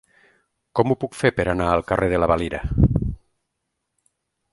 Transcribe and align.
Com 0.77 0.93
ho 0.93 0.95
puc 1.03 1.17
fer 1.17 1.31
per 1.39 1.45
anar 1.51 1.67
al 1.73 1.85
carrer 1.91 2.09
de 2.13 2.21
la 2.23 2.31
Valira? 2.31 2.65